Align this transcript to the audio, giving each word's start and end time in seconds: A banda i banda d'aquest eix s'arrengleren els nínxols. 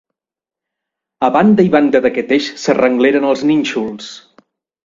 A 1.27 1.29
banda 1.35 1.67
i 1.69 1.71
banda 1.77 2.01
d'aquest 2.05 2.35
eix 2.39 2.47
s'arrengleren 2.65 3.29
els 3.35 3.45
nínxols. 3.51 4.13